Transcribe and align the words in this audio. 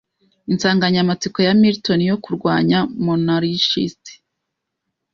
Insanganyamatsiko 0.51 1.39
ya 1.47 1.53
Milton 1.61 1.99
yo 2.09 2.17
kurwanya 2.23 2.77
monarchist 3.05 4.03